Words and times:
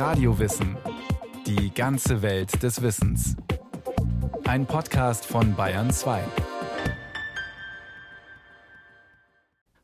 Radiowissen. 0.00 0.78
Die 1.46 1.74
ganze 1.74 2.22
Welt 2.22 2.62
des 2.62 2.80
Wissens. 2.80 3.36
Ein 4.44 4.64
Podcast 4.64 5.26
von 5.26 5.54
Bayern 5.54 5.90
2. 5.90 6.24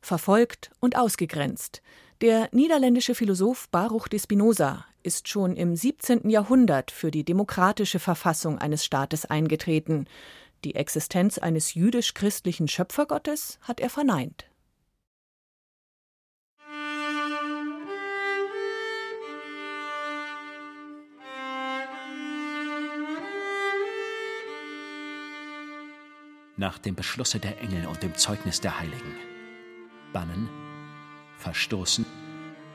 Verfolgt 0.01 0.71
und 0.79 0.97
ausgegrenzt. 0.97 1.83
Der 2.21 2.49
niederländische 2.51 3.13
Philosoph 3.13 3.69
Baruch 3.69 4.07
de 4.07 4.19
Spinoza 4.19 4.85
ist 5.03 5.27
schon 5.27 5.55
im 5.55 5.75
17. 5.75 6.31
Jahrhundert 6.31 6.89
für 6.89 7.11
die 7.11 7.23
demokratische 7.23 7.99
Verfassung 7.99 8.57
eines 8.57 8.83
Staates 8.83 9.25
eingetreten. 9.25 10.07
Die 10.63 10.73
Existenz 10.73 11.37
eines 11.37 11.75
jüdisch-christlichen 11.75 12.67
Schöpfergottes 12.67 13.59
hat 13.61 13.79
er 13.79 13.91
verneint. 13.91 14.47
Nach 26.57 26.79
dem 26.79 26.95
Beschlusse 26.95 27.39
der 27.39 27.61
Engel 27.61 27.85
und 27.85 28.03
dem 28.03 28.15
Zeugnis 28.15 28.59
der 28.59 28.79
Heiligen. 28.79 29.15
Bannen, 30.11 30.49
verstoßen, 31.37 32.05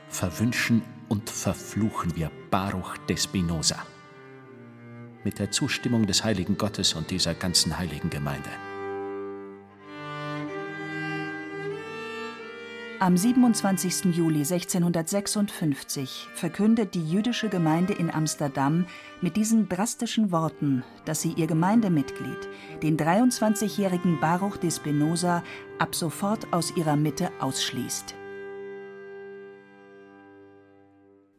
verwünschen 0.07 0.81
und 1.09 1.29
verfluchen 1.29 2.15
wir 2.15 2.31
Baruch 2.49 2.97
de 3.09 3.17
Spinoza. 3.17 3.85
Mit 5.23 5.39
der 5.39 5.51
Zustimmung 5.51 6.07
des 6.07 6.23
heiligen 6.23 6.57
Gottes 6.57 6.93
und 6.93 7.11
dieser 7.11 7.33
ganzen 7.33 7.77
heiligen 7.77 8.09
Gemeinde. 8.09 8.49
Am 13.03 13.17
27. 13.17 14.15
Juli 14.15 14.45
1656 14.45 16.29
verkündet 16.35 16.95
die 16.95 17.05
jüdische 17.05 17.49
Gemeinde 17.49 17.91
in 17.91 18.09
Amsterdam 18.09 18.85
mit 19.19 19.35
diesen 19.35 19.67
drastischen 19.67 20.31
Worten, 20.31 20.85
dass 21.03 21.21
sie 21.21 21.33
ihr 21.33 21.47
Gemeindemitglied, 21.47 22.47
den 22.81 22.97
23-jährigen 22.97 24.21
Baruch 24.21 24.55
de 24.55 24.71
Spinoza, 24.71 25.43
ab 25.79 25.95
sofort 25.95 26.53
aus 26.53 26.77
ihrer 26.77 26.95
Mitte 26.95 27.29
ausschließt. 27.41 28.15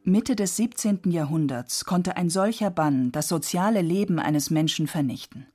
Mitte 0.03 0.37
des 0.37 0.57
17. 0.57 1.01
Jahrhunderts 1.07 1.87
konnte 1.87 2.19
ein 2.19 2.29
solcher 2.29 2.69
Bann 2.69 3.11
das 3.11 3.29
soziale 3.29 3.81
Leben 3.81 4.19
eines 4.19 4.51
Menschen 4.51 4.87
vernichten. 4.87 5.47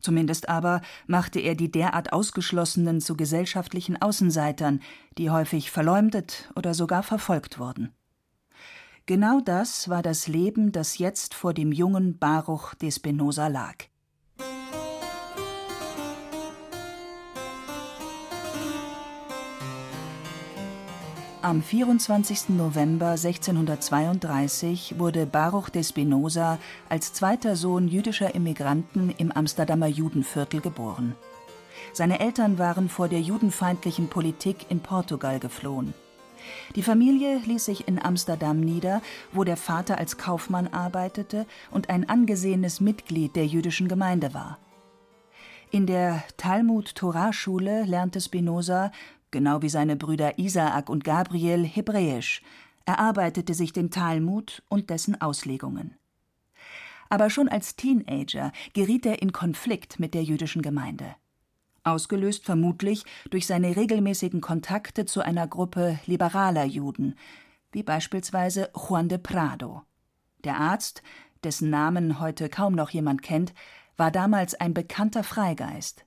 Zumindest 0.00 0.48
aber 0.48 0.82
machte 1.06 1.40
er 1.40 1.54
die 1.54 1.70
derart 1.70 2.12
Ausgeschlossenen 2.12 3.00
zu 3.00 3.16
gesellschaftlichen 3.16 4.00
Außenseitern, 4.00 4.80
die 5.18 5.30
häufig 5.30 5.70
verleumdet 5.70 6.50
oder 6.54 6.74
sogar 6.74 7.02
verfolgt 7.02 7.58
wurden. 7.58 7.92
Genau 9.06 9.40
das 9.40 9.88
war 9.88 10.02
das 10.02 10.26
Leben, 10.26 10.72
das 10.72 10.98
jetzt 10.98 11.34
vor 11.34 11.54
dem 11.54 11.72
jungen 11.72 12.18
Baruch 12.18 12.74
de 12.74 12.90
Spinoza 12.90 13.46
lag. 13.46 13.84
Am 21.46 21.62
24. 21.62 22.48
November 22.48 23.10
1632 23.10 24.96
wurde 24.98 25.26
Baruch 25.26 25.68
de 25.68 25.84
Spinoza 25.84 26.58
als 26.88 27.12
zweiter 27.12 27.54
Sohn 27.54 27.86
jüdischer 27.86 28.34
Immigranten 28.34 29.14
im 29.16 29.30
Amsterdamer 29.30 29.86
Judenviertel 29.86 30.60
geboren. 30.60 31.14
Seine 31.92 32.18
Eltern 32.18 32.58
waren 32.58 32.88
vor 32.88 33.06
der 33.06 33.20
judenfeindlichen 33.20 34.08
Politik 34.08 34.66
in 34.70 34.80
Portugal 34.80 35.38
geflohen. 35.38 35.94
Die 36.74 36.82
Familie 36.82 37.40
ließ 37.46 37.66
sich 37.66 37.86
in 37.86 38.02
Amsterdam 38.02 38.58
nieder, 38.58 39.00
wo 39.32 39.44
der 39.44 39.56
Vater 39.56 39.98
als 39.98 40.18
Kaufmann 40.18 40.66
arbeitete 40.66 41.46
und 41.70 41.90
ein 41.90 42.08
angesehenes 42.08 42.80
Mitglied 42.80 43.36
der 43.36 43.46
jüdischen 43.46 43.86
Gemeinde 43.86 44.34
war. 44.34 44.58
In 45.70 45.86
der 45.86 46.22
Talmud-Torah-Schule 46.36 47.84
lernte 47.84 48.20
Spinoza 48.20 48.92
genau 49.30 49.62
wie 49.62 49.68
seine 49.68 49.96
Brüder 49.96 50.38
Isaak 50.38 50.88
und 50.88 51.04
Gabriel, 51.04 51.64
Hebräisch, 51.64 52.42
erarbeitete 52.86 53.52
sich 53.52 53.72
den 53.72 53.90
Talmud 53.90 54.62
und 54.68 54.90
dessen 54.90 55.20
Auslegungen. 55.20 55.94
Aber 57.08 57.30
schon 57.30 57.48
als 57.48 57.76
Teenager 57.76 58.52
geriet 58.72 59.06
er 59.06 59.20
in 59.22 59.32
Konflikt 59.32 60.00
mit 60.00 60.14
der 60.14 60.22
jüdischen 60.22 60.62
Gemeinde. 60.62 61.16
Ausgelöst 61.84 62.44
vermutlich 62.44 63.04
durch 63.30 63.46
seine 63.46 63.76
regelmäßigen 63.76 64.40
Kontakte 64.40 65.04
zu 65.04 65.20
einer 65.20 65.46
Gruppe 65.46 65.98
liberaler 66.06 66.64
Juden, 66.64 67.16
wie 67.72 67.82
beispielsweise 67.82 68.70
Juan 68.74 69.08
de 69.08 69.18
Prado. 69.18 69.82
Der 70.44 70.56
Arzt, 70.56 71.02
dessen 71.44 71.70
Namen 71.70 72.18
heute 72.18 72.48
kaum 72.48 72.74
noch 72.74 72.90
jemand 72.90 73.22
kennt, 73.22 73.52
war 73.96 74.10
damals 74.10 74.54
ein 74.54 74.74
bekannter 74.74 75.24
Freigeist. 75.24 76.04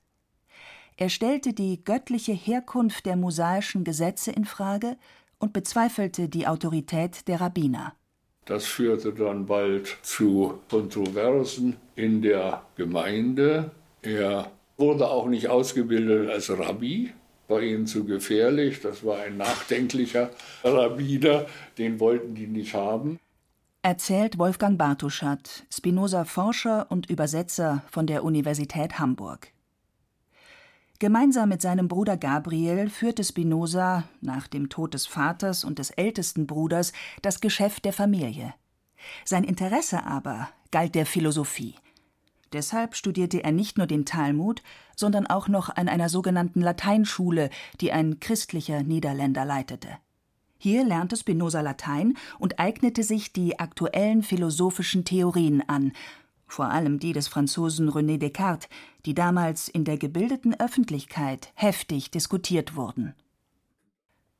Er 0.96 1.08
stellte 1.08 1.52
die 1.52 1.82
göttliche 1.82 2.32
Herkunft 2.32 3.06
der 3.06 3.16
mosaischen 3.16 3.84
Gesetze 3.84 4.32
in 4.32 4.44
Frage 4.44 4.96
und 5.38 5.52
bezweifelte 5.52 6.28
die 6.28 6.46
Autorität 6.46 7.26
der 7.26 7.40
Rabbiner. 7.40 7.94
Das 8.44 8.66
führte 8.66 9.12
dann 9.12 9.46
bald 9.46 9.96
zu 10.02 10.60
Kontroversen 10.68 11.76
in 11.96 12.20
der 12.20 12.62
Gemeinde. 12.76 13.70
Er 14.02 14.50
wurde 14.76 15.08
auch 15.08 15.26
nicht 15.26 15.48
ausgebildet 15.48 16.30
als 16.30 16.50
Rabbi, 16.50 17.12
war 17.48 17.62
ihnen 17.62 17.86
zu 17.86 18.04
gefährlich. 18.04 18.80
Das 18.80 19.04
war 19.04 19.20
ein 19.20 19.36
nachdenklicher 19.36 20.30
Rabbiner, 20.64 21.46
den 21.78 22.00
wollten 22.00 22.34
die 22.34 22.46
nicht 22.46 22.74
haben. 22.74 23.18
Erzählt 23.82 24.36
Wolfgang 24.36 24.76
Bartuschat, 24.76 25.64
Spinoza-Forscher 25.72 26.90
und 26.90 27.08
Übersetzer 27.08 27.82
von 27.90 28.06
der 28.06 28.24
Universität 28.24 28.98
Hamburg. 28.98 29.54
Gemeinsam 30.98 31.48
mit 31.48 31.62
seinem 31.62 31.88
Bruder 31.88 32.18
Gabriel 32.18 32.90
führte 32.90 33.24
Spinoza 33.24 34.04
nach 34.20 34.48
dem 34.48 34.68
Tod 34.68 34.92
des 34.92 35.06
Vaters 35.06 35.64
und 35.64 35.78
des 35.78 35.88
ältesten 35.92 36.46
Bruders 36.46 36.92
das 37.22 37.40
Geschäft 37.40 37.86
der 37.86 37.94
Familie. 37.94 38.52
Sein 39.24 39.44
Interesse 39.44 40.04
aber 40.04 40.50
galt 40.70 40.94
der 40.94 41.06
Philosophie. 41.06 41.74
Deshalb 42.52 42.94
studierte 42.94 43.42
er 43.42 43.52
nicht 43.52 43.78
nur 43.78 43.86
den 43.86 44.04
Talmud, 44.04 44.62
sondern 44.94 45.26
auch 45.26 45.48
noch 45.48 45.74
an 45.74 45.88
einer 45.88 46.10
sogenannten 46.10 46.60
Lateinschule, 46.60 47.48
die 47.80 47.92
ein 47.92 48.20
christlicher 48.20 48.82
Niederländer 48.82 49.46
leitete. 49.46 49.96
Hier 50.62 50.84
lernte 50.84 51.16
Spinoza 51.16 51.60
Latein 51.60 52.16
und 52.38 52.60
eignete 52.60 53.02
sich 53.02 53.32
die 53.32 53.58
aktuellen 53.58 54.22
philosophischen 54.22 55.04
Theorien 55.04 55.68
an 55.68 55.92
vor 56.52 56.70
allem 56.70 56.98
die 56.98 57.12
des 57.12 57.28
Franzosen 57.28 57.88
René 57.88 58.18
Descartes, 58.18 58.68
die 59.06 59.14
damals 59.14 59.68
in 59.68 59.84
der 59.84 59.98
gebildeten 59.98 60.58
Öffentlichkeit 60.58 61.52
heftig 61.54 62.10
diskutiert 62.10 62.76
wurden. 62.76 63.14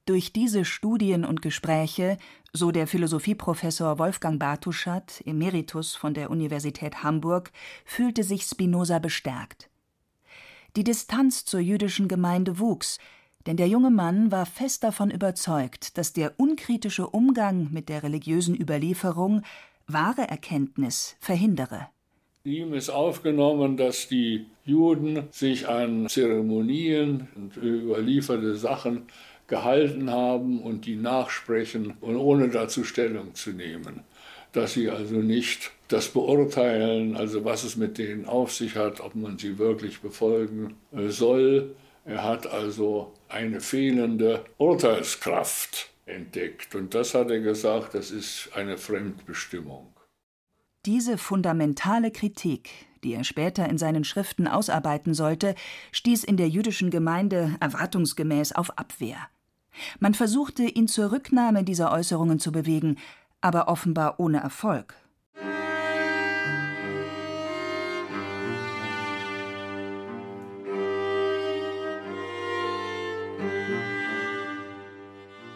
Durch 0.06 0.32
diese 0.32 0.64
Studien 0.64 1.24
und 1.24 1.40
Gespräche, 1.40 2.18
so 2.52 2.72
der 2.72 2.88
Philosophieprofessor 2.88 3.98
Wolfgang 3.98 4.40
Bartuschat, 4.40 5.22
Emeritus 5.24 5.94
von 5.94 6.14
der 6.14 6.30
Universität 6.30 7.04
Hamburg, 7.04 7.52
fühlte 7.84 8.24
sich 8.24 8.42
Spinoza 8.42 8.98
bestärkt. 8.98 9.70
Die 10.76 10.84
Distanz 10.84 11.44
zur 11.44 11.60
jüdischen 11.60 12.08
Gemeinde 12.08 12.58
wuchs, 12.58 12.98
denn 13.46 13.56
der 13.56 13.68
junge 13.68 13.90
Mann 13.90 14.30
war 14.30 14.46
fest 14.46 14.84
davon 14.84 15.10
überzeugt, 15.10 15.96
dass 15.98 16.12
der 16.12 16.38
unkritische 16.38 17.06
Umgang 17.06 17.68
mit 17.70 17.88
der 17.88 18.02
religiösen 18.02 18.54
Überlieferung 18.54 19.42
wahre 19.86 20.28
Erkenntnis 20.28 21.16
verhindere. 21.20 21.88
Ihm 22.44 22.72
ist 22.72 22.88
aufgenommen, 22.88 23.76
dass 23.76 24.08
die 24.08 24.46
Juden 24.64 25.24
sich 25.30 25.68
an 25.68 26.08
Zeremonien 26.08 27.28
und 27.34 27.56
überlieferte 27.56 28.56
Sachen 28.56 29.02
gehalten 29.46 30.10
haben 30.10 30.62
und 30.62 30.86
die 30.86 30.96
nachsprechen 30.96 31.94
und 32.00 32.16
ohne 32.16 32.48
dazu 32.48 32.84
Stellung 32.84 33.34
zu 33.34 33.50
nehmen. 33.50 34.04
Dass 34.52 34.72
sie 34.72 34.88
also 34.88 35.16
nicht 35.16 35.72
das 35.88 36.08
beurteilen, 36.08 37.16
also 37.16 37.44
was 37.44 37.64
es 37.64 37.76
mit 37.76 37.98
denen 37.98 38.24
auf 38.24 38.52
sich 38.52 38.76
hat, 38.76 39.00
ob 39.00 39.14
man 39.14 39.38
sie 39.38 39.58
wirklich 39.58 40.00
befolgen 40.00 40.76
soll. 41.08 41.74
Er 42.04 42.24
hat 42.24 42.46
also 42.46 43.12
eine 43.28 43.60
fehlende 43.60 44.44
Urteilskraft 44.58 45.90
entdeckt 46.06 46.74
und 46.74 46.94
das 46.94 47.14
hat 47.14 47.30
er 47.30 47.40
gesagt, 47.40 47.94
das 47.94 48.10
ist 48.10 48.50
eine 48.54 48.78
Fremdbestimmung. 48.78 49.92
Diese 50.86 51.18
fundamentale 51.18 52.10
Kritik, 52.10 52.70
die 53.04 53.14
er 53.14 53.24
später 53.24 53.68
in 53.68 53.78
seinen 53.78 54.04
Schriften 54.04 54.48
ausarbeiten 54.48 55.14
sollte, 55.14 55.54
stieß 55.92 56.24
in 56.24 56.36
der 56.36 56.48
jüdischen 56.48 56.90
Gemeinde 56.90 57.56
erwartungsgemäß 57.60 58.52
auf 58.52 58.78
Abwehr. 58.78 59.28
Man 59.98 60.14
versuchte, 60.14 60.64
ihn 60.64 60.88
zur 60.88 61.12
Rücknahme 61.12 61.64
dieser 61.64 61.92
Äußerungen 61.92 62.38
zu 62.38 62.50
bewegen, 62.50 62.96
aber 63.40 63.68
offenbar 63.68 64.18
ohne 64.18 64.40
Erfolg. 64.40 64.94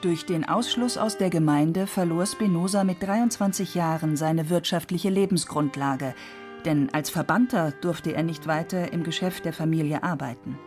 Durch 0.05 0.27
den 0.27 0.45
Ausschluss 0.45 0.99
aus 0.99 1.17
der 1.17 1.31
Gemeinde 1.31 1.87
verlor 1.87 2.27
Spinoza 2.27 2.85
mit 2.85 3.03
23 3.03 3.75
Jahren 3.75 4.19
seine 4.19 4.51
wirtschaftliche 4.51 5.09
Lebensgrundlage, 5.09 6.15
denn 6.67 6.91
als 6.93 7.09
Verbannter 7.09 7.73
durfte 7.81 8.13
er 8.13 8.23
nicht 8.23 8.47
weiter 8.47 8.93
im 8.93 9.03
Geschäft 9.03 9.47
der 9.47 9.55
Familie 9.55 10.03
arbeiten. 10.03 10.59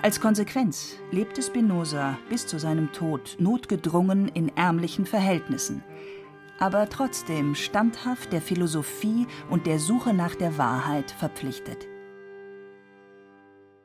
Als 0.00 0.18
Konsequenz 0.18 0.94
lebte 1.10 1.42
Spinoza 1.42 2.18
bis 2.30 2.46
zu 2.46 2.58
seinem 2.58 2.90
Tod 2.92 3.36
notgedrungen 3.38 4.28
in 4.28 4.56
ärmlichen 4.56 5.04
Verhältnissen, 5.04 5.84
aber 6.58 6.88
trotzdem 6.88 7.54
standhaft 7.54 8.32
der 8.32 8.40
Philosophie 8.40 9.26
und 9.50 9.66
der 9.66 9.78
Suche 9.78 10.14
nach 10.14 10.34
der 10.34 10.56
Wahrheit 10.56 11.10
verpflichtet. 11.10 11.86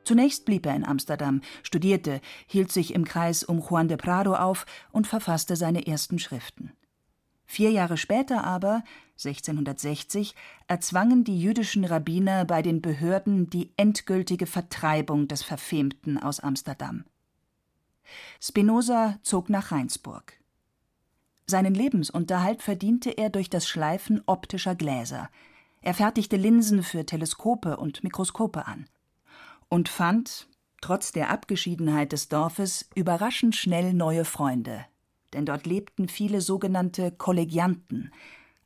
Zunächst 0.04 0.44
blieb 0.44 0.66
er 0.66 0.76
in 0.76 0.84
Amsterdam, 0.84 1.40
studierte, 1.62 2.20
hielt 2.46 2.70
sich 2.70 2.94
im 2.94 3.04
Kreis 3.04 3.42
um 3.42 3.60
Juan 3.60 3.88
de 3.88 3.96
Prado 3.96 4.34
auf 4.34 4.66
und 4.92 5.06
verfasste 5.06 5.56
seine 5.56 5.86
ersten 5.86 6.18
Schriften. 6.18 6.72
Vier 7.46 7.70
Jahre 7.70 7.96
später 7.96 8.44
aber, 8.44 8.84
1660, 9.12 10.34
erzwangen 10.66 11.24
die 11.24 11.40
jüdischen 11.40 11.84
Rabbiner 11.84 12.44
bei 12.44 12.62
den 12.62 12.82
Behörden 12.82 13.48
die 13.48 13.72
endgültige 13.76 14.46
Vertreibung 14.46 15.28
des 15.28 15.42
Verfemten 15.42 16.18
aus 16.18 16.40
Amsterdam. 16.40 17.04
Spinoza 18.40 19.18
zog 19.22 19.48
nach 19.48 19.72
Rheinsburg. 19.72 20.34
Seinen 21.46 21.74
Lebensunterhalt 21.74 22.62
verdiente 22.62 23.10
er 23.10 23.30
durch 23.30 23.50
das 23.50 23.68
Schleifen 23.68 24.22
optischer 24.26 24.74
Gläser. 24.74 25.30
Er 25.80 25.94
fertigte 25.94 26.36
Linsen 26.36 26.82
für 26.82 27.06
Teleskope 27.06 27.76
und 27.76 28.02
Mikroskope 28.02 28.66
an 28.66 28.86
und 29.74 29.88
fand, 29.88 30.46
trotz 30.80 31.10
der 31.10 31.30
Abgeschiedenheit 31.30 32.12
des 32.12 32.28
Dorfes, 32.28 32.88
überraschend 32.94 33.56
schnell 33.56 33.92
neue 33.92 34.24
Freunde. 34.24 34.84
Denn 35.32 35.46
dort 35.46 35.66
lebten 35.66 36.06
viele 36.08 36.40
sogenannte 36.40 37.10
Kollegianten, 37.10 38.12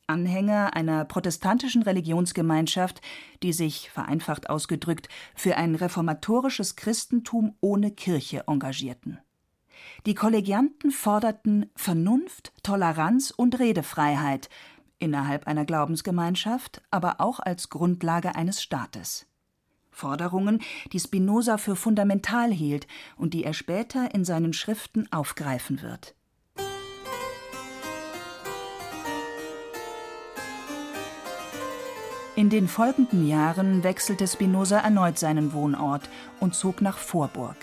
Anhänger 0.07 0.77
einer 0.77 1.07
protestantischen 1.07 1.83
Religionsgemeinschaft, 1.83 3.01
die 3.43 3.55
sich, 3.55 3.89
vereinfacht 3.89 4.51
ausgedrückt, 4.51 5.09
für 5.35 5.57
ein 5.57 5.77
reformatorisches 5.77 6.77
Christentum 6.77 7.57
ohne 7.63 7.91
Kirche 7.91 8.45
engagierten. 8.47 9.19
Die 10.05 10.15
Kollegianten 10.15 10.91
forderten 10.91 11.71
Vernunft, 11.75 12.53
Toleranz 12.63 13.31
und 13.31 13.59
Redefreiheit 13.59 14.51
innerhalb 14.99 15.47
einer 15.47 15.65
Glaubensgemeinschaft, 15.65 16.83
aber 16.91 17.23
auch 17.23 17.41
als 17.41 17.71
Grundlage 17.71 18.35
eines 18.35 18.63
Staates. 18.63 19.28
Forderungen, 19.99 20.61
die 20.93 21.01
Spinoza 21.01 21.59
für 21.59 21.75
fundamental 21.75 22.53
hielt 22.53 22.87
und 23.17 23.35
die 23.35 23.43
er 23.43 23.53
später 23.53 24.15
in 24.15 24.25
seinen 24.25 24.53
Schriften 24.53 25.11
aufgreifen 25.11 25.83
wird. 25.83 26.15
In 32.37 32.51
den 32.51 32.69
folgenden 32.69 33.27
Jahren 33.27 33.83
wechselte 33.83 34.29
Spinoza 34.29 34.79
erneut 34.79 35.19
seinen 35.19 35.53
Wohnort 35.53 36.09
und 36.39 36.55
zog 36.55 36.81
nach 36.81 36.97
Vorburg. 36.97 37.57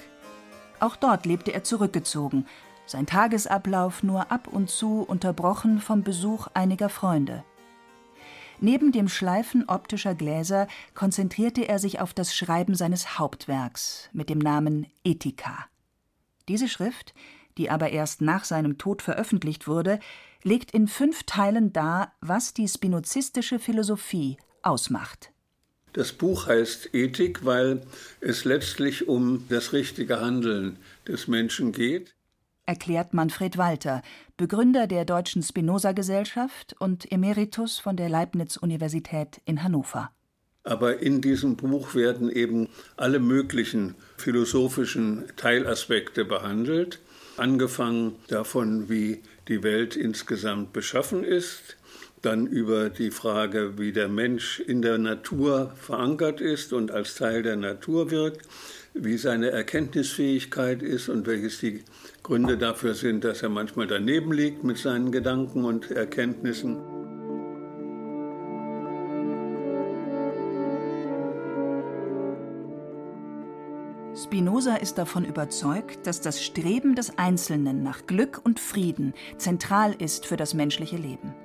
Auch 0.82 0.98
dort 0.98 1.26
lebte 1.26 1.54
er 1.54 1.64
zurückgezogen, 1.64 2.46
sein 2.86 3.06
Tagesablauf 3.06 4.04
nur 4.04 4.30
ab 4.32 4.50
und 4.50 4.70
zu 4.70 5.02
unterbrochen 5.02 5.80
vom 5.80 6.04
Besuch 6.04 6.48
einiger 6.54 6.90
Freunde. 6.90 7.46
Neben 8.62 8.92
dem 8.92 9.10
Schleifen 9.10 9.68
optischer 9.68 10.16
Gläser 10.16 10.68
konzentrierte 10.94 11.68
er 11.68 11.80
sich 11.80 12.00
auf 12.00 12.14
das 12.14 12.36
Schreiben 12.36 12.76
seines 12.76 13.20
Hauptwerks 13.20 14.10
mit 14.14 14.30
dem 14.30 14.40
Namen 14.40 14.88
Ethika. 15.04 15.66
Diese 16.48 16.68
Schrift, 16.68 17.14
die 17.58 17.70
aber 17.70 17.90
erst 17.90 18.22
nach 18.22 18.46
seinem 18.46 18.78
Tod 18.78 19.02
veröffentlicht 19.02 19.68
wurde, 19.68 20.00
legt 20.44 20.72
in 20.72 20.88
fünf 20.88 21.24
Teilen 21.24 21.74
dar, 21.74 22.14
was 22.22 22.54
die 22.54 22.68
spinozistische 22.68 23.60
Philosophie 23.60 24.38
ausmacht. 24.62 25.32
Das 25.94 26.12
Buch 26.12 26.48
heißt 26.48 26.94
Ethik, 26.94 27.46
weil 27.46 27.82
es 28.20 28.44
letztlich 28.44 29.08
um 29.08 29.46
das 29.48 29.72
richtige 29.72 30.20
Handeln 30.20 30.78
des 31.08 31.28
Menschen 31.28 31.72
geht 31.72 32.15
erklärt 32.66 33.14
Manfred 33.14 33.58
Walter, 33.58 34.02
Begründer 34.38 34.88
der 34.88 35.06
Deutschen 35.06 35.44
Spinoza-Gesellschaft 35.44 36.76
und 36.80 37.12
Emeritus 37.12 37.80
von 37.80 37.96
der 37.96 38.10
Leibniz-Universität 38.10 39.42
in 39.46 39.64
Hannover. 39.64 40.12
Aber 40.64 41.00
in 41.00 41.22
diesem 41.22 41.58
Buch 41.58 41.94
werden 41.94 42.30
eben 42.30 42.70
alle 42.98 43.20
möglichen 43.20 43.94
philosophischen 44.18 45.26
Teilaspekte 45.38 46.26
behandelt, 46.26 47.00
angefangen 47.38 48.16
davon, 48.28 48.90
wie 48.90 49.22
die 49.48 49.62
Welt 49.62 49.96
insgesamt 49.96 50.74
beschaffen 50.74 51.24
ist, 51.24 51.78
dann 52.24 52.48
über 52.48 52.90
die 52.90 53.12
Frage, 53.12 53.78
wie 53.78 53.92
der 53.92 54.08
Mensch 54.08 54.60
in 54.60 54.82
der 54.82 54.98
Natur 54.98 55.72
verankert 55.76 56.42
ist 56.42 56.74
und 56.74 56.90
als 56.90 57.14
Teil 57.14 57.44
der 57.44 57.56
Natur 57.56 58.10
wirkt, 58.10 58.48
wie 58.96 59.18
seine 59.18 59.52
Erkenntnisfähigkeit 59.52 60.82
ist 60.82 61.10
und 61.10 61.28
welches 61.28 61.60
die 61.60 61.84
Gründe 62.24 62.58
dafür 62.58 62.94
sind, 62.96 63.24
dass 63.24 63.44
er 63.44 63.50
manchmal 63.50 63.88
daneben 63.88 64.32
liegt 64.32 64.64
mit 64.64 64.78
seinen 64.78 65.12
Gedanken 65.12 65.66
und 65.66 65.92
Erkenntnissen. 65.92 66.78
Spinoza 74.16 74.78
ist 74.78 74.98
davon 74.98 75.26
überzeugt, 75.26 76.08
dass 76.08 76.22
das 76.22 76.42
Streben 76.44 76.96
des 76.96 77.18
Einzelnen 77.18 77.84
nach 77.84 78.08
Glück 78.08 78.42
und 78.44 78.60
Frieden 78.60 79.14
zentral 79.38 79.94
ist 80.00 80.26
für 80.26 80.38
das 80.38 80.54
menschliche 80.54 80.98
Leben. 80.98 81.45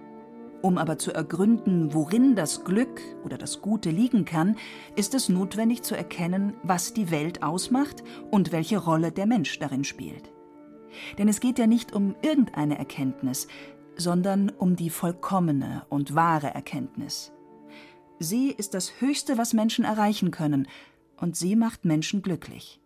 Um 0.62 0.76
aber 0.76 0.98
zu 0.98 1.12
ergründen, 1.12 1.94
worin 1.94 2.34
das 2.36 2.64
Glück 2.64 3.00
oder 3.24 3.38
das 3.38 3.62
Gute 3.62 3.90
liegen 3.90 4.24
kann, 4.24 4.56
ist 4.94 5.14
es 5.14 5.28
notwendig 5.28 5.82
zu 5.82 5.96
erkennen, 5.96 6.54
was 6.62 6.92
die 6.92 7.10
Welt 7.10 7.42
ausmacht 7.42 8.02
und 8.30 8.52
welche 8.52 8.78
Rolle 8.78 9.10
der 9.10 9.26
Mensch 9.26 9.58
darin 9.58 9.84
spielt. 9.84 10.30
Denn 11.18 11.28
es 11.28 11.40
geht 11.40 11.58
ja 11.58 11.66
nicht 11.66 11.94
um 11.94 12.14
irgendeine 12.20 12.78
Erkenntnis, 12.78 13.48
sondern 13.96 14.50
um 14.50 14.76
die 14.76 14.90
vollkommene 14.90 15.86
und 15.88 16.14
wahre 16.14 16.48
Erkenntnis. 16.48 17.32
Sie 18.18 18.50
ist 18.50 18.74
das 18.74 19.00
Höchste, 19.00 19.38
was 19.38 19.54
Menschen 19.54 19.84
erreichen 19.84 20.30
können, 20.30 20.68
und 21.16 21.36
sie 21.36 21.56
macht 21.56 21.84
Menschen 21.84 22.22
glücklich. 22.22 22.80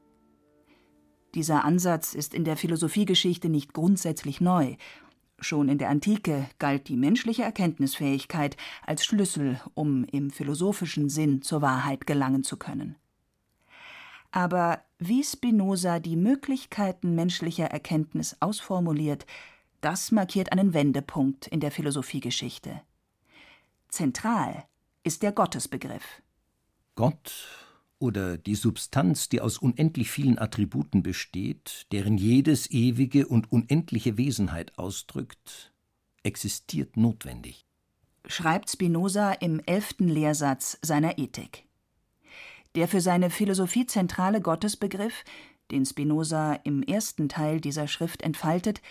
Dieser 1.34 1.64
Ansatz 1.64 2.14
ist 2.14 2.34
in 2.34 2.44
der 2.44 2.56
Philosophiegeschichte 2.56 3.48
nicht 3.48 3.72
grundsätzlich 3.72 4.40
neu 4.40 4.76
Schon 5.38 5.68
in 5.68 5.78
der 5.78 5.90
Antike 5.90 6.48
galt 6.58 6.88
die 6.88 6.96
menschliche 6.96 7.42
Erkenntnisfähigkeit 7.42 8.56
als 8.86 9.04
Schlüssel, 9.04 9.60
um 9.74 10.04
im 10.04 10.30
philosophischen 10.30 11.08
Sinn 11.08 11.42
zur 11.42 11.60
Wahrheit 11.60 12.06
gelangen 12.06 12.44
zu 12.44 12.56
können. 12.56 12.96
Aber 14.30 14.80
wie 14.98 15.22
Spinoza 15.22 16.00
die 16.00 16.16
Möglichkeiten 16.16 17.14
menschlicher 17.14 17.66
Erkenntnis 17.66 18.36
ausformuliert, 18.40 19.26
das 19.80 20.12
markiert 20.12 20.50
einen 20.50 20.72
Wendepunkt 20.72 21.46
in 21.46 21.60
der 21.60 21.70
Philosophiegeschichte. 21.70 22.80
Zentral 23.88 24.64
ist 25.04 25.22
der 25.22 25.32
Gottesbegriff. 25.32 26.22
Gott 26.96 27.63
oder 28.04 28.36
die 28.36 28.54
Substanz, 28.54 29.30
die 29.30 29.40
aus 29.40 29.56
unendlich 29.56 30.10
vielen 30.10 30.38
Attributen 30.38 31.02
besteht, 31.02 31.86
deren 31.90 32.18
jedes 32.18 32.70
ewige 32.70 33.26
und 33.26 33.50
unendliche 33.50 34.18
Wesenheit 34.18 34.76
ausdrückt, 34.78 35.72
existiert 36.22 36.98
notwendig. 36.98 37.64
Schreibt 38.26 38.70
Spinoza 38.70 39.32
im 39.32 39.60
elften 39.64 40.08
Lehrsatz 40.08 40.78
seiner 40.82 41.18
Ethik. 41.18 41.64
Der 42.74 42.88
für 42.88 43.00
seine 43.00 43.30
Philosophie 43.30 43.86
zentrale 43.86 44.42
Gottesbegriff, 44.42 45.24
den 45.70 45.86
Spinoza 45.86 46.54
im 46.64 46.82
ersten 46.82 47.30
Teil 47.30 47.60
dieser 47.60 47.88
Schrift 47.88 48.20
entfaltet, 48.22 48.82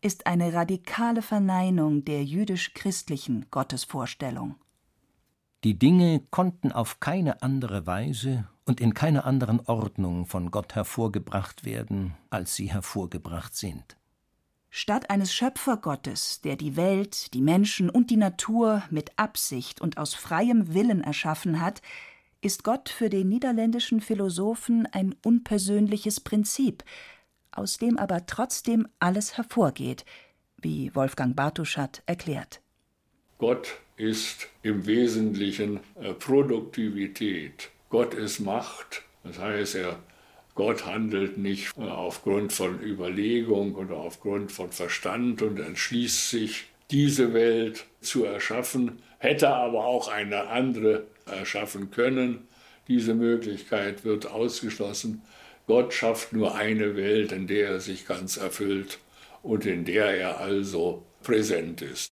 ist 0.00 0.26
eine 0.26 0.52
radikale 0.52 1.22
Verneinung 1.22 2.04
der 2.04 2.22
jüdisch-christlichen 2.22 3.46
Gottesvorstellung. 3.50 4.54
Die 5.62 5.78
Dinge 5.78 6.22
konnten 6.30 6.72
auf 6.72 7.00
keine 7.00 7.42
andere 7.42 7.86
Weise 7.86 8.48
und 8.64 8.80
in 8.80 8.94
keiner 8.94 9.26
anderen 9.26 9.60
Ordnung 9.60 10.24
von 10.24 10.50
Gott 10.50 10.74
hervorgebracht 10.74 11.66
werden, 11.66 12.14
als 12.30 12.54
sie 12.54 12.72
hervorgebracht 12.72 13.54
sind. 13.54 13.98
Statt 14.70 15.10
eines 15.10 15.34
Schöpfergottes, 15.34 16.40
der 16.40 16.56
die 16.56 16.76
Welt, 16.76 17.34
die 17.34 17.42
Menschen 17.42 17.90
und 17.90 18.08
die 18.10 18.16
Natur 18.16 18.84
mit 18.88 19.18
Absicht 19.18 19.82
und 19.82 19.98
aus 19.98 20.14
freiem 20.14 20.72
Willen 20.72 21.02
erschaffen 21.02 21.60
hat, 21.60 21.82
ist 22.40 22.64
Gott 22.64 22.88
für 22.88 23.10
den 23.10 23.28
niederländischen 23.28 24.00
Philosophen 24.00 24.86
ein 24.86 25.14
unpersönliches 25.24 26.20
Prinzip, 26.20 26.84
aus 27.52 27.76
dem 27.76 27.98
aber 27.98 28.24
trotzdem 28.24 28.88
alles 28.98 29.36
hervorgeht, 29.36 30.06
wie 30.56 30.94
Wolfgang 30.94 31.36
Bartuschat 31.36 32.02
erklärt. 32.06 32.62
Gott 33.40 33.78
ist 33.96 34.48
im 34.62 34.86
Wesentlichen 34.86 35.80
äh, 35.98 36.12
Produktivität. 36.12 37.70
Gott 37.88 38.12
ist 38.12 38.40
Macht, 38.40 39.02
das 39.24 39.38
heißt, 39.38 39.76
er 39.76 39.98
Gott 40.54 40.84
handelt 40.84 41.38
nicht 41.38 41.74
aufgrund 41.78 42.52
von 42.52 42.82
Überlegung 42.82 43.76
oder 43.76 43.96
aufgrund 43.96 44.52
von 44.52 44.72
Verstand 44.72 45.40
und 45.40 45.58
entschließt 45.58 46.28
sich, 46.28 46.66
diese 46.90 47.32
Welt 47.32 47.86
zu 48.02 48.26
erschaffen, 48.26 49.00
hätte 49.18 49.48
aber 49.48 49.86
auch 49.86 50.08
eine 50.08 50.48
andere 50.48 51.06
erschaffen 51.24 51.90
können. 51.90 52.46
Diese 52.88 53.14
Möglichkeit 53.14 54.04
wird 54.04 54.26
ausgeschlossen. 54.26 55.22
Gott 55.66 55.94
schafft 55.94 56.34
nur 56.34 56.56
eine 56.56 56.94
Welt, 56.94 57.32
in 57.32 57.46
der 57.46 57.70
er 57.70 57.80
sich 57.80 58.06
ganz 58.06 58.36
erfüllt 58.36 58.98
und 59.42 59.64
in 59.64 59.86
der 59.86 60.14
er 60.14 60.40
also 60.40 61.06
präsent 61.22 61.80
ist. 61.80 62.10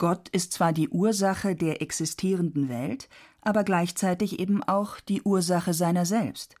Gott 0.00 0.30
ist 0.30 0.54
zwar 0.54 0.72
die 0.72 0.88
Ursache 0.88 1.54
der 1.54 1.82
existierenden 1.82 2.70
Welt, 2.70 3.10
aber 3.42 3.64
gleichzeitig 3.64 4.38
eben 4.38 4.62
auch 4.62 4.98
die 4.98 5.20
Ursache 5.20 5.74
seiner 5.74 6.06
selbst. 6.06 6.54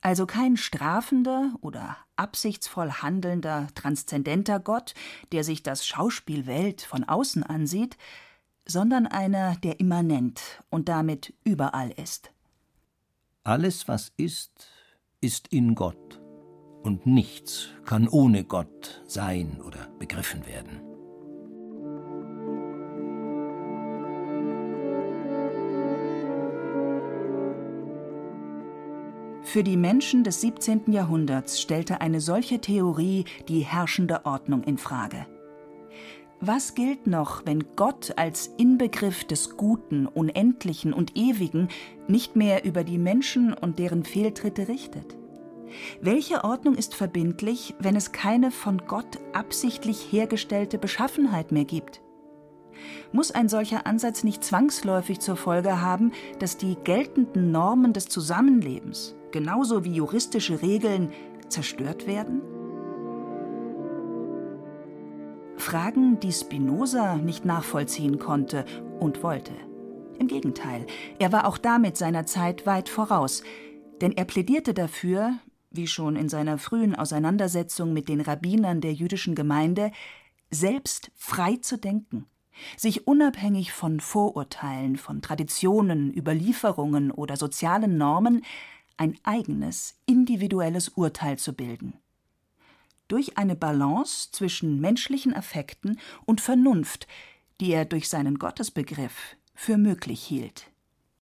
Also 0.00 0.24
kein 0.24 0.56
strafender 0.56 1.52
oder 1.60 1.98
absichtsvoll 2.16 2.90
handelnder, 2.90 3.68
transzendenter 3.74 4.58
Gott, 4.58 4.94
der 5.32 5.44
sich 5.44 5.62
das 5.62 5.86
Schauspiel 5.86 6.46
Welt 6.46 6.80
von 6.80 7.04
außen 7.04 7.42
ansieht, 7.42 7.98
sondern 8.64 9.06
einer, 9.06 9.56
der 9.56 9.78
immanent 9.78 10.40
und 10.70 10.88
damit 10.88 11.34
überall 11.44 11.90
ist. 11.90 12.32
Alles, 13.44 13.86
was 13.86 14.12
ist, 14.16 14.66
ist 15.20 15.48
in 15.48 15.74
Gott, 15.74 16.22
und 16.82 17.04
nichts 17.04 17.68
kann 17.84 18.08
ohne 18.08 18.44
Gott 18.44 19.02
sein 19.06 19.60
oder 19.60 19.88
begriffen 19.98 20.46
werden. 20.46 20.91
Für 29.52 29.62
die 29.62 29.76
Menschen 29.76 30.24
des 30.24 30.40
17. 30.40 30.92
Jahrhunderts 30.92 31.60
stellte 31.60 32.00
eine 32.00 32.22
solche 32.22 32.58
Theorie 32.58 33.26
die 33.48 33.60
herrschende 33.60 34.24
Ordnung 34.24 34.62
in 34.62 34.78
Frage. 34.78 35.26
Was 36.40 36.74
gilt 36.74 37.06
noch, 37.06 37.44
wenn 37.44 37.62
Gott 37.76 38.14
als 38.16 38.46
Inbegriff 38.56 39.24
des 39.24 39.58
Guten, 39.58 40.06
Unendlichen 40.06 40.94
und 40.94 41.18
Ewigen 41.18 41.68
nicht 42.08 42.34
mehr 42.34 42.64
über 42.64 42.82
die 42.82 42.96
Menschen 42.96 43.52
und 43.52 43.78
deren 43.78 44.04
Fehltritte 44.04 44.68
richtet? 44.68 45.18
Welche 46.00 46.44
Ordnung 46.44 46.74
ist 46.74 46.94
verbindlich, 46.94 47.74
wenn 47.78 47.94
es 47.94 48.10
keine 48.10 48.52
von 48.52 48.78
Gott 48.86 49.18
absichtlich 49.34 50.10
hergestellte 50.10 50.78
Beschaffenheit 50.78 51.52
mehr 51.52 51.66
gibt? 51.66 52.01
Muss 53.12 53.30
ein 53.30 53.48
solcher 53.48 53.86
Ansatz 53.86 54.24
nicht 54.24 54.44
zwangsläufig 54.44 55.20
zur 55.20 55.36
Folge 55.36 55.80
haben, 55.80 56.12
dass 56.38 56.56
die 56.56 56.76
geltenden 56.84 57.50
Normen 57.50 57.92
des 57.92 58.06
Zusammenlebens, 58.06 59.14
genauso 59.30 59.84
wie 59.84 59.94
juristische 59.94 60.62
Regeln 60.62 61.12
zerstört 61.48 62.06
werden? 62.06 62.42
Fragen, 65.56 66.18
die 66.20 66.32
Spinoza 66.32 67.16
nicht 67.16 67.44
nachvollziehen 67.44 68.18
konnte 68.18 68.64
und 68.98 69.22
wollte. 69.22 69.52
Im 70.18 70.26
Gegenteil, 70.26 70.86
er 71.18 71.32
war 71.32 71.46
auch 71.46 71.58
damit 71.58 71.96
seiner 71.96 72.26
Zeit 72.26 72.66
weit 72.66 72.88
voraus, 72.88 73.42
denn 74.00 74.12
er 74.12 74.24
plädierte 74.24 74.74
dafür, 74.74 75.34
wie 75.70 75.86
schon 75.86 76.16
in 76.16 76.28
seiner 76.28 76.58
frühen 76.58 76.94
Auseinandersetzung 76.94 77.92
mit 77.92 78.08
den 78.08 78.20
Rabbinern 78.20 78.80
der 78.80 78.92
jüdischen 78.92 79.34
Gemeinde, 79.34 79.90
selbst 80.50 81.10
frei 81.14 81.56
zu 81.56 81.78
denken, 81.78 82.26
sich 82.76 83.06
unabhängig 83.06 83.72
von 83.72 84.00
Vorurteilen, 84.00 84.96
von 84.96 85.22
Traditionen, 85.22 86.12
Überlieferungen 86.12 87.10
oder 87.10 87.36
sozialen 87.36 87.96
Normen 87.98 88.42
ein 88.96 89.18
eigenes, 89.24 89.96
individuelles 90.06 90.90
Urteil 90.90 91.38
zu 91.38 91.54
bilden. 91.54 91.94
Durch 93.08 93.36
eine 93.36 93.56
Balance 93.56 94.30
zwischen 94.32 94.80
menschlichen 94.80 95.34
Affekten 95.34 95.98
und 96.24 96.40
Vernunft, 96.40 97.06
die 97.60 97.72
er 97.72 97.84
durch 97.84 98.08
seinen 98.08 98.38
Gottesbegriff 98.38 99.36
für 99.54 99.76
möglich 99.76 100.22
hielt. 100.22 100.70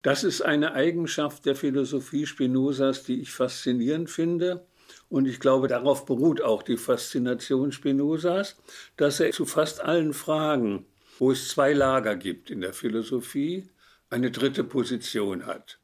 Das 0.01 0.23
ist 0.23 0.41
eine 0.41 0.73
Eigenschaft 0.73 1.45
der 1.45 1.55
Philosophie 1.55 2.25
Spinozas, 2.25 3.03
die 3.03 3.21
ich 3.21 3.31
faszinierend 3.31 4.09
finde. 4.09 4.65
Und 5.09 5.25
ich 5.25 5.39
glaube, 5.39 5.67
darauf 5.67 6.05
beruht 6.05 6.41
auch 6.41 6.61
die 6.63 6.77
Faszination 6.77 7.71
Spinozas, 7.71 8.55
dass 8.97 9.19
er 9.19 9.31
zu 9.31 9.45
fast 9.45 9.81
allen 9.81 10.13
Fragen, 10.13 10.85
wo 11.19 11.31
es 11.31 11.49
zwei 11.49 11.73
Lager 11.73 12.15
gibt 12.15 12.49
in 12.49 12.61
der 12.61 12.73
Philosophie, 12.73 13.69
eine 14.09 14.31
dritte 14.31 14.63
Position 14.63 15.45
hat 15.45 15.79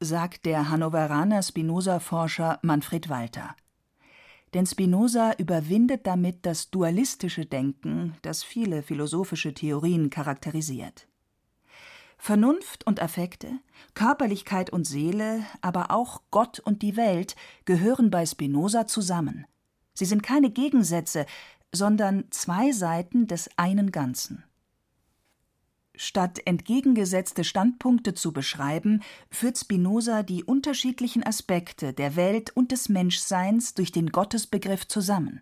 sagt 0.00 0.44
der 0.44 0.68
Hannoveraner 0.68 1.42
Spinoza-Forscher 1.42 2.58
Manfred 2.62 3.08
Walter. 3.08 3.56
Denn 4.52 4.66
Spinoza 4.66 5.32
überwindet 5.38 6.06
damit 6.06 6.44
das 6.44 6.70
dualistische 6.70 7.46
Denken, 7.46 8.14
das 8.22 8.44
viele 8.44 8.82
philosophische 8.82 9.54
Theorien 9.54 10.10
charakterisiert. 10.10 11.08
Vernunft 12.18 12.86
und 12.86 13.00
Affekte, 13.02 13.50
Körperlichkeit 13.94 14.70
und 14.70 14.86
Seele, 14.86 15.44
aber 15.60 15.90
auch 15.90 16.22
Gott 16.30 16.60
und 16.60 16.82
die 16.82 16.96
Welt 16.96 17.36
gehören 17.64 18.10
bei 18.10 18.24
Spinoza 18.24 18.86
zusammen. 18.86 19.46
Sie 19.94 20.06
sind 20.06 20.22
keine 20.22 20.50
Gegensätze, 20.50 21.26
sondern 21.72 22.24
zwei 22.30 22.72
Seiten 22.72 23.26
des 23.26 23.50
einen 23.56 23.92
Ganzen. 23.92 24.44
Statt 25.96 26.40
entgegengesetzte 26.44 27.42
Standpunkte 27.42 28.14
zu 28.14 28.32
beschreiben, 28.32 29.02
führt 29.30 29.58
Spinoza 29.58 30.22
die 30.22 30.44
unterschiedlichen 30.44 31.26
Aspekte 31.26 31.92
der 31.92 32.16
Welt 32.16 32.50
und 32.54 32.70
des 32.70 32.88
Menschseins 32.88 33.74
durch 33.74 33.92
den 33.92 34.10
Gottesbegriff 34.10 34.86
zusammen. 34.86 35.40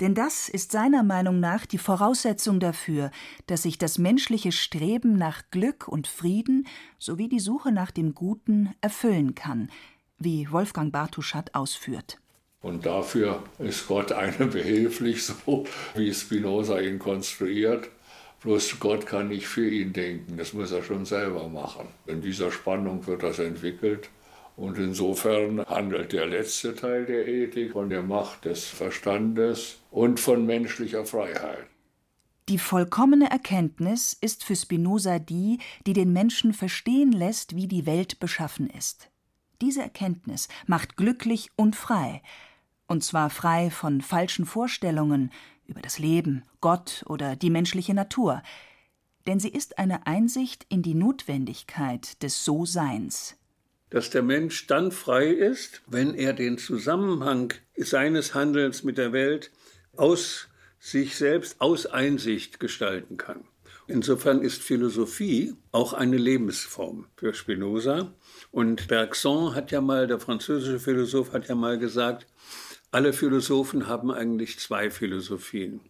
Denn 0.00 0.14
das 0.14 0.48
ist 0.48 0.72
seiner 0.72 1.02
Meinung 1.02 1.40
nach 1.40 1.66
die 1.66 1.78
Voraussetzung 1.78 2.60
dafür, 2.60 3.10
dass 3.46 3.62
sich 3.62 3.78
das 3.78 3.98
menschliche 3.98 4.52
Streben 4.52 5.18
nach 5.18 5.42
Glück 5.50 5.86
und 5.86 6.06
Frieden 6.06 6.66
sowie 6.98 7.28
die 7.28 7.40
Suche 7.40 7.70
nach 7.70 7.90
dem 7.90 8.14
Guten 8.14 8.74
erfüllen 8.80 9.34
kann, 9.34 9.70
wie 10.18 10.50
Wolfgang 10.50 10.90
Bartuschat 10.92 11.54
ausführt. 11.54 12.18
Und 12.60 12.86
dafür 12.86 13.42
ist 13.58 13.86
Gott 13.86 14.10
einem 14.10 14.50
behilflich, 14.50 15.24
so 15.24 15.64
wie 15.94 16.12
Spinoza 16.12 16.80
ihn 16.80 16.98
konstruiert. 16.98 17.88
Bloß 18.42 18.78
Gott 18.78 19.06
kann 19.06 19.28
nicht 19.28 19.46
für 19.46 19.68
ihn 19.68 19.92
denken, 19.92 20.36
das 20.36 20.52
muss 20.52 20.70
er 20.70 20.82
schon 20.82 21.04
selber 21.04 21.48
machen. 21.48 21.88
In 22.06 22.20
dieser 22.20 22.52
Spannung 22.52 23.06
wird 23.06 23.22
das 23.22 23.38
entwickelt. 23.38 24.10
Und 24.56 24.76
insofern 24.76 25.64
handelt 25.66 26.12
der 26.12 26.26
letzte 26.26 26.74
Teil 26.74 27.06
der 27.06 27.28
Ethik 27.28 27.72
von 27.72 27.90
der 27.90 28.02
Macht 28.02 28.44
des 28.44 28.64
Verstandes 28.66 29.78
und 29.92 30.18
von 30.18 30.46
menschlicher 30.46 31.04
Freiheit. 31.04 31.66
Die 32.48 32.58
vollkommene 32.58 33.30
Erkenntnis 33.30 34.16
ist 34.20 34.42
für 34.42 34.56
Spinoza 34.56 35.18
die, 35.18 35.58
die 35.86 35.92
den 35.92 36.12
Menschen 36.12 36.54
verstehen 36.54 37.12
lässt, 37.12 37.54
wie 37.54 37.68
die 37.68 37.86
Welt 37.86 38.18
beschaffen 38.18 38.68
ist. 38.70 39.10
Diese 39.60 39.82
Erkenntnis 39.82 40.48
macht 40.66 40.96
glücklich 40.96 41.50
und 41.56 41.76
frei, 41.76 42.22
und 42.88 43.04
zwar 43.04 43.28
frei 43.28 43.70
von 43.70 44.00
falschen 44.00 44.46
Vorstellungen, 44.46 45.30
über 45.68 45.80
das 45.80 46.00
Leben, 46.00 46.42
Gott 46.60 47.04
oder 47.06 47.36
die 47.36 47.50
menschliche 47.50 47.94
Natur, 47.94 48.42
denn 49.28 49.38
sie 49.38 49.50
ist 49.50 49.78
eine 49.78 50.06
Einsicht 50.06 50.66
in 50.68 50.82
die 50.82 50.94
Notwendigkeit 50.94 52.20
des 52.22 52.44
So-Seins. 52.44 53.36
Dass 53.90 54.10
der 54.10 54.22
Mensch 54.22 54.66
dann 54.66 54.90
frei 54.90 55.26
ist, 55.26 55.82
wenn 55.86 56.14
er 56.14 56.32
den 56.32 56.58
Zusammenhang 56.58 57.54
seines 57.76 58.34
Handelns 58.34 58.82
mit 58.82 58.98
der 58.98 59.12
Welt 59.12 59.50
aus 59.96 60.48
sich 60.80 61.16
selbst, 61.16 61.60
aus 61.60 61.86
Einsicht 61.86 62.60
gestalten 62.60 63.16
kann. 63.16 63.44
Insofern 63.86 64.42
ist 64.42 64.62
Philosophie 64.62 65.54
auch 65.72 65.94
eine 65.94 66.18
Lebensform 66.18 67.06
für 67.16 67.32
Spinoza. 67.32 68.12
Und 68.50 68.86
Bergson 68.86 69.54
hat 69.54 69.70
ja 69.70 69.80
mal, 69.80 70.06
der 70.06 70.20
französische 70.20 70.78
Philosoph 70.78 71.32
hat 71.32 71.48
ja 71.48 71.54
mal 71.54 71.78
gesagt, 71.78 72.26
alle 72.90 73.12
Philosophen 73.12 73.86
haben 73.86 74.10
eigentlich 74.10 74.58
zwei 74.58 74.90
Philosophien, 74.90 75.80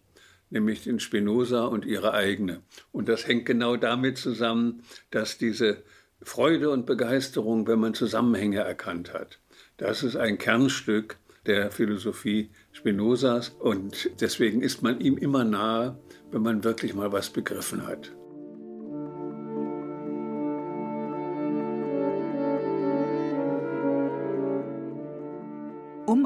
nämlich 0.49 0.83
den 0.83 0.99
Spinoza 0.99 1.65
und 1.65 1.85
ihre 1.85 2.13
eigene. 2.13 2.61
Und 2.91 3.07
das 3.07 3.27
hängt 3.27 3.45
genau 3.45 3.77
damit 3.77 4.17
zusammen, 4.17 4.83
dass 5.11 5.37
diese 5.37 5.83
Freude 6.21 6.69
und 6.69 6.85
Begeisterung, 6.85 7.67
wenn 7.67 7.79
man 7.79 7.93
Zusammenhänge 7.93 8.59
erkannt 8.59 9.13
hat, 9.13 9.39
das 9.77 10.03
ist 10.03 10.17
ein 10.17 10.37
Kernstück 10.37 11.17
der 11.45 11.71
Philosophie 11.71 12.49
Spinozas 12.73 13.49
und 13.59 14.11
deswegen 14.19 14.61
ist 14.61 14.83
man 14.83 14.99
ihm 14.99 15.17
immer 15.17 15.45
nahe, 15.45 15.97
wenn 16.31 16.41
man 16.41 16.63
wirklich 16.63 16.93
mal 16.93 17.11
was 17.13 17.29
begriffen 17.29 17.87
hat. 17.87 18.11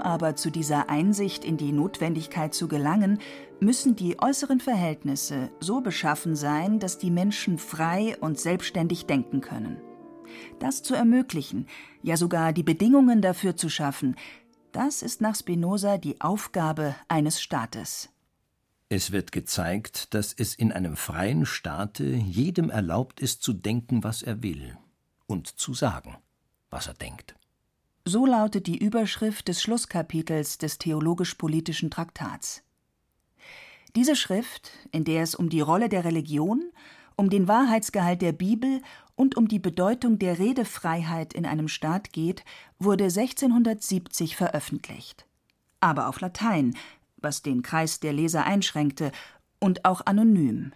Aber 0.04 0.36
zu 0.36 0.52
dieser 0.52 0.90
Einsicht 0.90 1.46
in 1.46 1.58
die 1.58 1.72
Notwendigkeit 1.72 2.54
zu 2.54 2.68
gelangen, 2.68 3.20
müssen 3.60 3.96
die 3.96 4.22
äußeren 4.22 4.60
Verhältnisse 4.60 5.50
so 5.60 5.82
beschaffen 5.82 6.36
sein, 6.36 6.80
dass 6.80 6.98
die 6.98 7.12
Menschen 7.12 7.58
frei 7.58 8.18
und 8.20 8.40
selbstständig 8.40 9.06
denken 9.06 9.42
können. 9.42 9.78
Das 10.60 10.84
zu 10.84 10.96
ermöglichen, 10.96 11.68
ja 12.02 12.18
sogar 12.18 12.54
die 12.54 12.64
Bedingungen 12.64 13.22
dafür 13.22 13.56
zu 13.56 13.70
schaffen, 13.70 14.16
das 14.72 15.02
ist 15.04 15.22
nach 15.22 15.36
Spinoza 15.36 15.98
die 15.98 16.20
Aufgabe 16.20 16.96
eines 17.08 17.42
Staates. 17.42 18.10
Es 18.90 19.12
wird 19.12 19.32
gezeigt, 19.32 20.14
dass 20.14 20.34
es 20.34 20.56
in 20.56 20.72
einem 20.72 20.98
freien 20.98 21.46
Staate 21.46 22.06
jedem 22.06 22.70
erlaubt 22.70 23.22
ist 23.22 23.42
zu 23.42 23.54
denken, 23.54 24.04
was 24.04 24.22
er 24.22 24.44
will, 24.44 24.78
und 25.26 25.48
zu 25.48 25.74
sagen, 25.74 26.18
was 26.70 26.88
er 26.88 26.94
denkt. 26.94 27.36
So 28.06 28.26
lautet 28.26 28.68
die 28.68 28.78
Überschrift 28.78 29.48
des 29.48 29.62
Schlusskapitels 29.62 30.58
des 30.58 30.78
theologisch-politischen 30.78 31.90
Traktats. 31.90 32.62
Diese 33.96 34.18
Schrift, 34.18 34.72
in 34.92 35.06
der 35.06 35.24
es 35.24 35.36
um 35.36 35.50
die 35.50 35.62
Rolle 35.62 35.88
der 35.88 36.04
Religion, 36.04 36.72
um 37.16 37.30
den 37.30 37.48
Wahrheitsgehalt 37.48 38.22
der 38.22 38.34
Bibel 38.34 38.82
und 39.16 39.38
um 39.38 39.48
die 39.48 39.60
Bedeutung 39.60 40.20
der 40.20 40.38
Redefreiheit 40.38 41.34
in 41.34 41.46
einem 41.46 41.70
Staat 41.70 42.12
geht, 42.12 42.44
wurde 42.78 43.06
1670 43.06 44.36
veröffentlicht. 44.36 45.26
Aber 45.80 46.10
auf 46.10 46.20
Latein, 46.20 46.76
was 47.18 47.42
den 47.42 47.62
Kreis 47.62 48.02
der 48.02 48.12
Leser 48.12 48.46
einschränkte, 48.46 49.14
und 49.60 49.86
auch 49.86 50.06
anonym. 50.06 50.74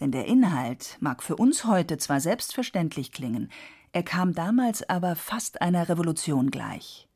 Denn 0.00 0.12
der 0.12 0.26
Inhalt 0.26 0.98
mag 1.00 1.22
für 1.22 1.36
uns 1.36 1.64
heute 1.64 1.96
zwar 1.96 2.20
selbstverständlich 2.20 3.10
klingen, 3.10 3.50
er 3.92 4.02
kam 4.02 4.34
damals 4.34 4.88
aber 4.88 5.16
fast 5.16 5.60
einer 5.60 5.88
Revolution 5.88 6.50
gleich. 6.50 7.08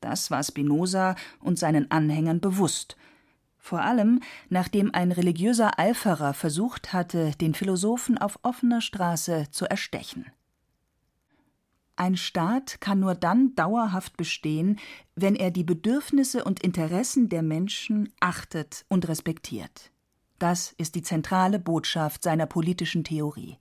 Das 0.00 0.30
war 0.30 0.42
Spinoza 0.42 1.16
und 1.40 1.58
seinen 1.58 1.90
Anhängern 1.90 2.40
bewusst, 2.40 2.96
vor 3.56 3.80
allem 3.80 4.20
nachdem 4.50 4.94
ein 4.94 5.12
religiöser 5.12 5.78
Eiferer 5.78 6.34
versucht 6.34 6.92
hatte, 6.92 7.30
den 7.40 7.54
Philosophen 7.54 8.18
auf 8.18 8.38
offener 8.42 8.82
Straße 8.82 9.46
zu 9.50 9.64
erstechen. 9.64 10.26
Ein 11.96 12.16
Staat 12.16 12.82
kann 12.82 13.00
nur 13.00 13.14
dann 13.14 13.54
dauerhaft 13.54 14.18
bestehen, 14.18 14.78
wenn 15.14 15.36
er 15.36 15.50
die 15.50 15.64
Bedürfnisse 15.64 16.44
und 16.44 16.60
Interessen 16.62 17.30
der 17.30 17.42
Menschen 17.42 18.12
achtet 18.20 18.84
und 18.88 19.08
respektiert. 19.08 19.90
Das 20.38 20.74
ist 20.76 20.96
die 20.96 21.02
zentrale 21.02 21.58
Botschaft 21.58 22.24
seiner 22.24 22.46
politischen 22.46 23.04
Theorie. 23.04 23.56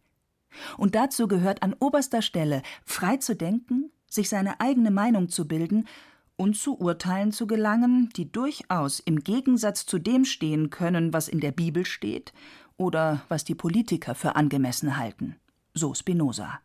Und 0.78 0.96
dazu 0.96 1.28
gehört 1.28 1.64
an 1.64 1.76
oberster 1.80 2.22
Stelle, 2.22 2.62
frei 2.86 3.18
zu 3.18 3.36
denken, 3.36 3.92
sich 4.10 4.30
seine 4.30 4.60
eigene 4.60 4.92
Meinung 4.92 5.30
zu 5.30 5.48
bilden 5.48 5.88
und 6.36 6.56
zu 6.56 6.78
Urteilen 6.80 7.32
zu 7.32 7.48
gelangen, 7.48 8.10
die 8.16 8.32
durchaus 8.32 9.00
im 9.00 9.20
Gegensatz 9.20 9.86
zu 9.86 10.00
dem 10.00 10.26
stehen 10.26 10.70
können, 10.70 11.14
was 11.14 11.28
in 11.28 11.40
der 11.40 11.52
Bibel 11.52 11.86
steht 11.86 12.34
oder 12.78 13.24
was 13.30 13.44
die 13.44 13.56
Politiker 13.56 14.16
für 14.16 14.36
angemessen 14.36 14.98
halten. 14.98 15.36
So 15.74 15.94
Spinoza. 15.94 16.60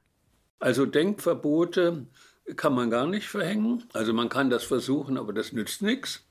Also 0.59 0.87
Denkverbote 0.87 2.07
kann 2.57 2.75
man 2.75 2.91
gar 2.91 3.07
nicht 3.07 3.29
verhängen. 3.29 3.85
Also 3.93 4.13
man 4.13 4.29
kann 4.29 4.51
das 4.51 4.65
versuchen, 4.65 5.19
aber 5.19 5.33
das 5.33 5.53
nützt 5.53 5.83
nichts. 5.83 6.25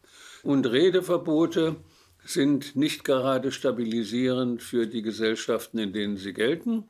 Und 0.43 0.65
Redeverbote 0.65 1.77
sind 2.25 2.75
nicht 2.75 3.03
gerade 3.03 3.51
stabilisierend 3.51 4.61
für 4.61 4.87
die 4.87 5.01
Gesellschaften, 5.01 5.77
in 5.77 5.93
denen 5.93 6.17
sie 6.17 6.33
gelten 6.33 6.85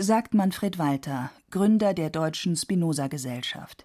sagt 0.00 0.32
Manfred 0.32 0.78
Walter, 0.78 1.32
Gründer 1.50 1.92
der 1.92 2.08
Deutschen 2.08 2.54
Spinoza-Gesellschaft. 2.54 3.84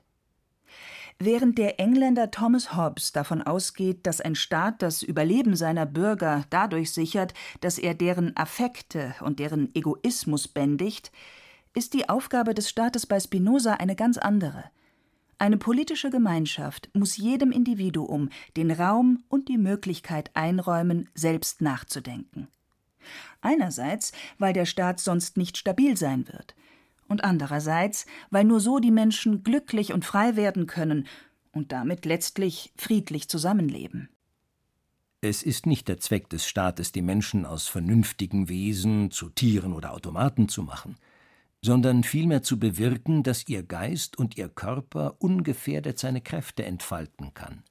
Während 1.17 1.57
der 1.57 1.79
Engländer 1.79 2.29
Thomas 2.29 2.75
Hobbes 2.75 3.13
davon 3.13 3.41
ausgeht, 3.41 4.05
dass 4.05 4.21
ein 4.21 4.35
Staat 4.35 4.83
das 4.83 5.01
Überleben 5.01 5.55
seiner 5.55 5.87
Bürger 5.87 6.45
dadurch 6.51 6.91
sichert, 6.91 7.33
dass 7.61 7.79
er 7.79 7.95
deren 7.95 8.37
Affekte 8.37 9.15
und 9.21 9.39
deren 9.39 9.73
Egoismus 9.73 10.47
bändigt, 10.47 11.11
ist 11.73 11.95
die 11.95 12.07
Aufgabe 12.09 12.53
des 12.53 12.69
Staates 12.69 13.07
bei 13.07 13.19
Spinoza 13.19 13.73
eine 13.73 13.95
ganz 13.95 14.19
andere. 14.19 14.65
Eine 15.39 15.57
politische 15.57 16.11
Gemeinschaft 16.11 16.91
muss 16.93 17.17
jedem 17.17 17.51
Individuum 17.51 18.29
den 18.55 18.69
Raum 18.69 19.23
und 19.29 19.47
die 19.49 19.57
Möglichkeit 19.57 20.29
einräumen, 20.35 21.09
selbst 21.15 21.61
nachzudenken. 21.61 22.49
Einerseits, 23.41 24.11
weil 24.37 24.53
der 24.53 24.65
Staat 24.65 24.99
sonst 24.99 25.37
nicht 25.37 25.57
stabil 25.57 25.97
sein 25.97 26.27
wird, 26.27 26.55
und 27.07 27.23
andererseits, 27.23 28.05
weil 28.31 28.43
nur 28.43 28.59
so 28.59 28.79
die 28.79 28.91
Menschen 28.91 29.43
glücklich 29.43 29.93
und 29.93 30.05
frei 30.05 30.35
werden 30.35 30.67
können 30.67 31.07
und 31.51 31.71
damit 31.71 32.05
letztlich 32.05 32.73
friedlich 32.75 33.29
zusammenleben. 33.29 34.09
Es 35.21 35.43
ist 35.43 35.65
nicht 35.65 35.87
der 35.87 35.99
Zweck 35.99 36.29
des 36.29 36.45
Staates, 36.45 36.91
die 36.91 37.01
Menschen 37.01 37.45
aus 37.45 37.67
vernünftigen 37.67 38.49
Wesen 38.49 39.09
zu 39.09 39.29
Tieren 39.29 39.71
oder 39.71 39.93
Automaten 39.93 40.49
zu 40.49 40.63
machen, 40.63 40.97
sondern 41.61 42.03
vielmehr 42.03 42.43
zu 42.43 42.59
bewirken, 42.59 43.23
dass 43.23 43.47
ihr 43.47 43.63
Geist 43.63 44.17
und 44.17 44.37
ihr 44.37 44.49
Körper 44.49 45.15
ungefährdet 45.19 45.97
seine 45.97 46.19
Kräfte 46.19 46.65
entfalten 46.65 47.33
kann, 47.33 47.63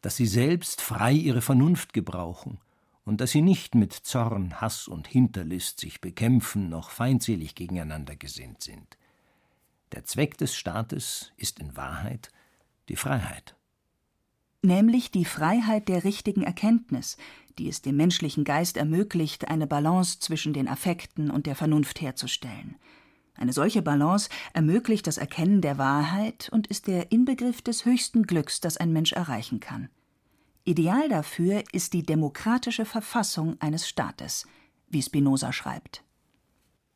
dass 0.00 0.16
sie 0.16 0.26
selbst 0.26 0.80
frei 0.80 1.12
ihre 1.12 1.42
Vernunft 1.42 1.92
gebrauchen 1.92 2.60
und 3.06 3.20
dass 3.20 3.30
sie 3.30 3.40
nicht 3.40 3.74
mit 3.74 3.92
Zorn, 3.92 4.60
Hass 4.60 4.88
und 4.88 5.06
Hinterlist 5.06 5.80
sich 5.80 6.00
bekämpfen 6.00 6.68
noch 6.68 6.90
feindselig 6.90 7.54
gegeneinander 7.54 8.16
gesinnt 8.16 8.62
sind. 8.62 8.98
Der 9.92 10.04
Zweck 10.04 10.36
des 10.36 10.54
Staates 10.56 11.32
ist 11.36 11.60
in 11.60 11.76
Wahrheit 11.76 12.30
die 12.88 12.96
Freiheit. 12.96 13.54
Nämlich 14.60 15.12
die 15.12 15.24
Freiheit 15.24 15.88
der 15.88 16.02
richtigen 16.02 16.42
Erkenntnis, 16.42 17.16
die 17.58 17.68
es 17.68 17.80
dem 17.80 17.96
menschlichen 17.96 18.42
Geist 18.42 18.76
ermöglicht, 18.76 19.46
eine 19.48 19.68
Balance 19.68 20.18
zwischen 20.18 20.52
den 20.52 20.66
Affekten 20.66 21.30
und 21.30 21.46
der 21.46 21.54
Vernunft 21.54 22.00
herzustellen. 22.00 22.74
Eine 23.36 23.52
solche 23.52 23.82
Balance 23.82 24.28
ermöglicht 24.52 25.06
das 25.06 25.18
Erkennen 25.18 25.60
der 25.60 25.78
Wahrheit 25.78 26.48
und 26.50 26.66
ist 26.66 26.88
der 26.88 27.12
Inbegriff 27.12 27.62
des 27.62 27.84
höchsten 27.84 28.24
Glücks, 28.24 28.60
das 28.60 28.76
ein 28.76 28.92
Mensch 28.92 29.12
erreichen 29.12 29.60
kann. 29.60 29.90
Ideal 30.68 31.08
dafür 31.08 31.62
ist 31.70 31.92
die 31.92 32.02
demokratische 32.02 32.84
Verfassung 32.84 33.56
eines 33.60 33.88
Staates, 33.88 34.48
wie 34.88 35.00
Spinoza 35.00 35.52
schreibt. 35.52 36.02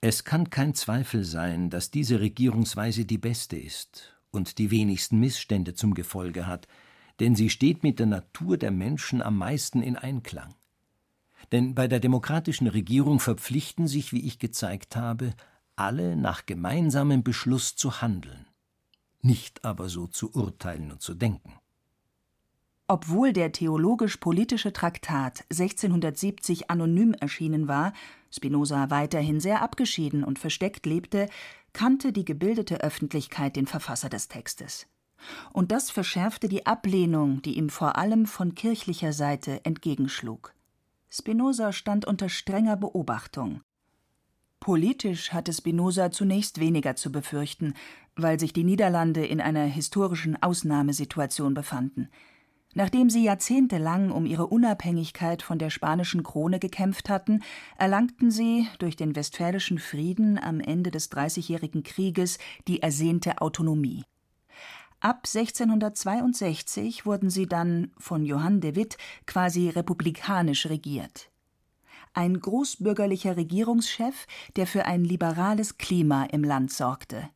Es 0.01 0.25
kann 0.25 0.51
kein 0.51 0.75
Zweifel 0.75 1.23
sein, 1.23 1.71
dass 1.71 1.93
diese 1.93 2.19
Regierungsweise 2.19 3.05
die 3.05 3.17
beste 3.17 3.57
ist 3.57 4.13
und 4.33 4.59
die 4.59 4.73
wenigsten 4.73 5.21
Missstände 5.21 5.75
zum 5.75 5.95
Gefolge 5.95 6.49
hat, 6.49 6.67
denn 7.21 7.37
sie 7.37 7.49
steht 7.49 7.85
mit 7.85 8.01
der 8.01 8.07
Natur 8.07 8.57
der 8.57 8.73
Menschen 8.73 9.23
am 9.23 9.39
meisten 9.39 9.83
in 9.83 9.95
Einklang. 9.95 10.57
Denn 11.53 11.77
bei 11.77 11.87
der 11.87 12.01
demokratischen 12.01 12.67
Regierung 12.67 13.21
verpflichten 13.21 13.87
sich, 13.87 14.13
wie 14.13 14.27
ich 14.27 14.41
gezeigt 14.41 14.97
habe, 14.97 15.33
alle 15.77 16.17
nach 16.17 16.45
gemeinsamem 16.45 17.23
Beschluss 17.23 17.77
zu 17.77 18.03
handeln, 18.03 18.47
nicht 19.23 19.65
aber 19.65 19.89
so 19.89 20.09
zu 20.09 20.35
urteilen 20.35 20.91
und 20.91 21.03
zu 21.03 21.15
denken. 21.15 21.53
Obwohl 22.93 23.33
der 23.33 23.53
theologisch-politische 23.53 24.73
Traktat 24.73 25.45
1670 25.49 26.73
anonym 26.73 27.15
erschienen 27.15 27.69
war, 27.69 27.93
Spinoza 28.33 28.91
weiterhin 28.91 29.39
sehr 29.39 29.63
abgeschieden 29.63 30.25
und 30.25 30.41
versteckt 30.41 30.87
lebte, 30.87 31.29
kannte 31.73 32.13
die 32.13 32.25
gebildete 32.25 32.81
Öffentlichkeit 32.81 33.55
den 33.55 33.69
Verfasser 33.69 34.09
des 34.09 34.27
Textes. 34.27 34.89
Und 35.53 35.71
das 35.71 35.93
verschärfte 35.93 36.49
die 36.49 36.67
Ablehnung, 36.67 37.43
die 37.43 37.59
ihm 37.59 37.71
vor 37.71 37.97
allem 37.97 38.27
von 38.27 38.57
kirchlicher 38.57 39.13
Seite 39.13 39.65
entgegenschlug. 39.65 40.53
Spinoza 41.11 41.71
stand 41.71 42.07
unter 42.07 42.29
strenger 42.29 42.77
Beobachtung. 42.77 43.61
Politisch 44.59 45.33
hatte 45.33 45.53
Spinoza 45.53 46.11
zunächst 46.11 46.59
weniger 46.59 46.97
zu 46.97 47.13
befürchten, 47.13 47.75
weil 48.17 48.41
sich 48.41 48.53
die 48.53 48.65
Niederlande 48.65 49.25
in 49.25 49.41
einer 49.41 49.67
historischen 49.67 50.43
Ausnahmesituation 50.43 51.55
befanden. 51.55 52.09
Nachdem 52.73 53.11
sie 53.11 53.25
jahrzehntelang 53.25 54.13
um 54.13 54.27
ihre 54.27 54.47
Unabhängigkeit 54.47 55.43
von 55.43 55.59
der 55.59 55.71
spanischen 55.71 56.23
Krone 56.23 56.61
gekämpft 56.61 57.09
hatten, 57.09 57.43
erlangten 57.77 58.31
sie 58.31 58.69
durch 58.79 58.95
den 58.95 59.17
Westfälischen 59.17 59.79
Frieden 59.79 60.39
am 60.39 60.61
Ende 60.61 60.93
des 60.93 61.09
Dreißigjährigen 61.09 61.83
Krieges 61.83 62.39
die 62.69 62.81
ersehnte 62.81 63.41
Autonomie. 63.41 64.05
Ab 65.01 65.23
1662 65.27 67.07
wurden 67.07 67.31
sie 67.31 67.47
dann 67.47 67.91
von 67.99 68.25
Johann 68.25 68.61
de 68.61 68.77
Witt 68.77 68.99
quasi 69.27 69.71
republikanisch 69.71 70.67
regiert. 70.67 71.31
Ein 72.13 72.39
großbürgerlicher 72.39 73.37
Regierungschef, 73.37 74.27
der 74.57 74.67
für 74.67 74.85
ein 74.85 75.05
liberales 75.05 75.79
Klima 75.79 76.25
im 76.25 76.45
Land 76.45 76.73
sorgte. 76.73 77.31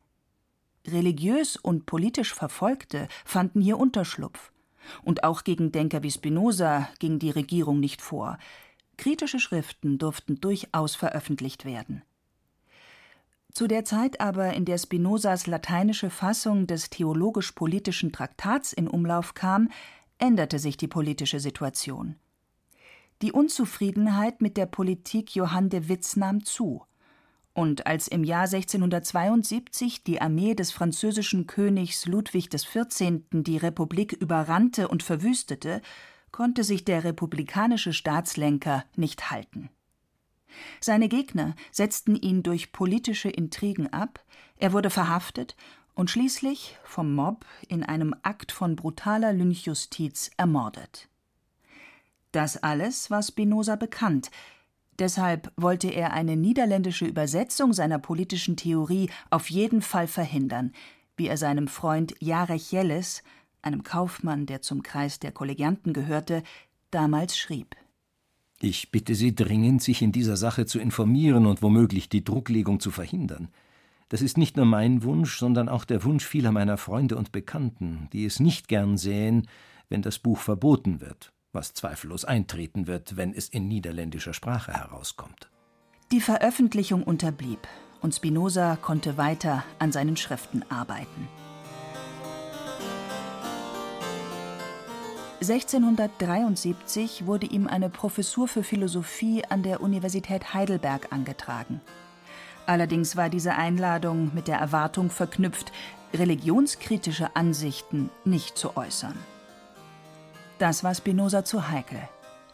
Religiös 0.87 1.57
und 1.57 1.87
politisch 1.87 2.35
Verfolgte 2.35 3.09
fanden 3.25 3.63
hier 3.63 3.79
Unterschlupf. 3.79 4.53
Und 5.03 5.25
auch 5.25 5.45
gegen 5.45 5.73
Denker 5.73 6.03
wie 6.03 6.11
Spinoza 6.11 6.89
ging 6.99 7.19
die 7.19 7.31
Regierung 7.31 7.81
nicht 7.81 8.03
vor. 8.03 8.39
Kritische 8.97 9.39
Schriften 9.41 9.99
durften 9.99 10.41
durchaus 10.41 10.95
veröffentlicht 10.95 11.65
werden. 11.65 12.03
Zu 13.53 13.69
der 13.69 13.85
Zeit 13.85 14.21
aber, 14.21 14.55
in 14.55 14.65
der 14.65 14.79
Spinozas 14.79 15.47
lateinische 15.47 16.11
Fassung 16.11 16.67
des 16.67 16.91
theologisch-politischen 16.91 18.11
Traktats 18.11 18.73
in 18.73 18.89
Umlauf 18.89 19.35
kam, 19.35 19.71
änderte 20.19 20.59
sich 20.59 20.77
die 20.77 20.89
politische 20.89 21.39
Situation. 21.39 22.17
Die 23.23 23.31
Unzufriedenheit 23.31 24.43
mit 24.43 24.57
der 24.57 24.67
Politik 24.67 25.37
Johann 25.37 25.69
de 25.71 25.89
Witts 25.89 26.17
nahm 26.17 26.45
zu. 26.45 26.85
Und 27.55 27.87
als 27.87 28.09
im 28.09 28.25
Jahr 28.25 28.47
1672 28.47 30.03
die 30.03 30.21
Armee 30.21 30.55
des 30.55 30.73
französischen 30.73 31.47
Königs 31.47 32.05
Ludwig 32.05 32.51
XIV. 32.51 33.23
die 33.31 33.57
Republik 33.57 34.13
überrannte 34.13 34.89
und 34.89 35.05
verwüstete, 35.05 35.81
konnte 36.33 36.65
sich 36.65 36.85
der 36.85 37.05
republikanische 37.05 37.93
Staatslenker 37.93 38.85
nicht 38.97 39.31
halten. 39.31 39.71
Seine 40.81 41.09
Gegner 41.09 41.55
setzten 41.71 42.17
ihn 42.17 42.43
durch 42.43 42.73
politische 42.73 43.29
Intrigen 43.29 43.93
ab, 43.93 44.25
er 44.57 44.73
wurde 44.73 44.91
verhaftet 44.91 45.57
und 45.95 46.11
schließlich 46.11 46.77
vom 46.83 47.15
Mob 47.15 47.45
in 47.69 47.85
einem 47.85 48.15
Akt 48.23 48.51
von 48.51 48.75
brutaler 48.75 49.33
Lynchjustiz 49.33 50.31
ermordet. 50.37 51.09
Das 52.33 52.57
alles 52.57 53.13
war 53.13 53.23
Spinoza 53.23 53.77
bekannt, 53.77 54.33
deshalb 54.99 55.53
wollte 55.57 55.89
er 55.89 56.13
eine 56.13 56.37
niederländische 56.37 57.07
Übersetzung 57.07 57.73
seiner 57.73 57.99
politischen 57.99 58.57
Theorie 58.57 59.11
auf 59.31 59.51
jeden 59.51 59.83
Fall 59.83 60.07
verhindern, 60.07 60.73
wie 61.17 61.29
er 61.29 61.37
seinem 61.37 61.69
Freund 61.69 62.15
Jarech 62.21 62.73
Jelles, 62.73 63.23
einem 63.63 63.83
Kaufmann, 63.83 64.47
der 64.47 64.63
zum 64.63 64.83
Kreis 64.83 65.19
der 65.19 65.33
Kollegianten 65.33 65.93
gehörte, 65.93 66.43
damals 66.91 67.37
schrieb. 67.37 67.77
Ich 68.61 68.91
bitte 68.91 69.15
Sie 69.15 69.35
dringend, 69.35 69.83
sich 69.83 70.01
in 70.01 70.13
dieser 70.13 70.37
Sache 70.37 70.65
zu 70.65 70.79
informieren 70.79 71.45
und 71.45 71.61
womöglich 71.61 72.09
die 72.09 72.25
Drucklegung 72.25 72.81
zu 72.81 72.91
verhindern. 72.91 73.49
Das 74.09 74.23
ist 74.23 74.39
nicht 74.39 74.57
nur 74.57 74.65
mein 74.65 75.03
Wunsch, 75.03 75.39
sondern 75.39 75.69
auch 75.69 75.85
der 75.85 76.05
Wunsch 76.05 76.25
vieler 76.25 76.53
meiner 76.53 76.79
Freunde 76.79 77.17
und 77.17 77.31
Bekannten, 77.31 78.09
die 78.13 78.25
es 78.25 78.41
nicht 78.41 78.69
gern 78.69 78.97
sähen, 78.97 79.49
wenn 79.91 80.01
das 80.01 80.19
Buch 80.19 80.39
verboten 80.39 81.03
wird, 81.03 81.34
was 81.55 81.75
zweifellos 81.75 82.25
eintreten 82.25 82.87
wird, 82.87 83.17
wenn 83.17 83.33
es 83.33 83.49
in 83.49 83.69
niederländischer 83.69 84.35
Sprache 84.35 84.73
herauskommt. 84.73 85.51
Die 86.13 86.21
Veröffentlichung 86.21 87.03
unterblieb 87.03 87.61
und 88.01 88.15
Spinoza 88.15 88.77
konnte 88.77 89.17
weiter 89.17 89.65
an 89.79 89.93
seinen 89.93 90.17
Schriften 90.17 90.63
arbeiten. 90.71 91.29
1673 95.41 97.27
wurde 97.27 97.47
ihm 97.47 97.67
eine 97.67 97.91
Professur 97.91 98.49
für 98.49 98.63
Philosophie 98.63 99.45
an 99.45 99.63
der 99.63 99.83
Universität 99.83 100.55
Heidelberg 100.55 101.13
angetragen. 101.13 101.81
Allerdings 102.67 103.17
war 103.17 103.29
diese 103.29 103.55
Einladung 103.55 104.31
mit 104.35 104.49
der 104.49 104.57
Erwartung 104.59 105.11
verknüpft, 105.11 105.71
religionskritische 106.15 107.37
Ansichten 107.37 108.09
nicht 108.25 108.57
zu 108.57 108.77
äußern. 108.77 109.17
Das 110.59 110.85
war 110.85 110.95
Spinoza 110.95 111.45
zu 111.45 111.69
heikel. 111.69 112.01